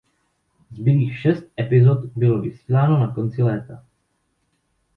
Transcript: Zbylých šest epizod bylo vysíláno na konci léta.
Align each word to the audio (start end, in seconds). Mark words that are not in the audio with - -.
Zbylých 0.71 1.17
šest 1.19 1.45
epizod 1.59 2.05
bylo 2.15 2.41
vysíláno 2.41 2.97
na 2.99 3.15
konci 3.15 3.43
léta. 3.43 3.85